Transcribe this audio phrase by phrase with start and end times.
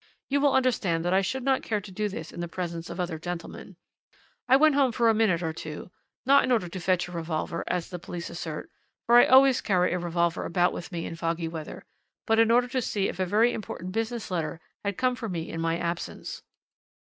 [0.29, 2.99] You will understand that I should not care to do this in the presence of
[2.99, 3.75] other gentlemen.
[4.49, 5.91] I went home for a minute or two
[6.25, 8.71] not in order to fetch a revolver, as the police assert,
[9.05, 11.85] for I always carry a revolver about with me in foggy weather
[12.25, 15.47] but in order to see if a very important business letter had come for me
[15.51, 16.41] in my absence.